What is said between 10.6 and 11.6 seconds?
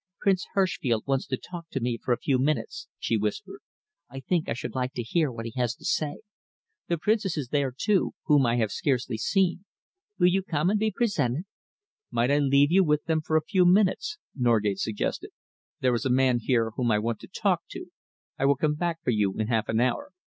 and be presented?"